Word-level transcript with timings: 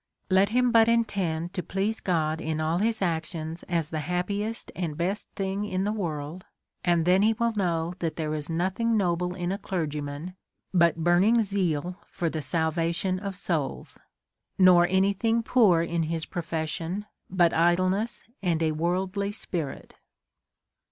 Let 0.31 0.49
him 0.49 0.71
but 0.71 0.87
intend 0.87 1.53
to 1.53 1.61
please 1.61 1.99
God 1.99 2.41
in 2.41 2.59
all 2.59 2.79
his 2.79 3.03
actions 3.03 3.61
as 3.69 3.91
the 3.91 3.99
hap 3.99 4.29
piest 4.29 4.71
and 4.75 4.97
best 4.97 5.29
thing 5.35 5.63
in 5.63 5.83
the 5.83 5.91
worlds 5.91 6.43
and 6.83 7.05
then 7.05 7.21
he 7.21 7.33
will 7.33 7.53
know 7.55 7.93
that 7.99 8.15
there 8.15 8.33
is 8.33 8.49
nothing 8.49 8.97
noble 8.97 9.35
in 9.35 9.51
a 9.51 9.59
clergyman 9.59 10.35
but 10.73 11.03
\ 11.03 11.03
burning 11.03 11.43
zeal 11.43 11.99
for 12.07 12.31
the 12.31 12.41
salvation 12.41 13.19
of 13.19 13.35
souls; 13.35 13.99
nor 14.57 14.87
any 14.87 15.13
thing 15.13 15.43
\ 15.43 15.43
poor 15.43 15.83
in 15.83 16.01
his 16.01 16.25
profession^ 16.25 17.05
but 17.29 17.53
idleness 17.53 18.23
and 18.41 18.63
a 18.63 18.71
worldly 18.71 19.27
j 19.29 19.33
spirit. 19.33 19.93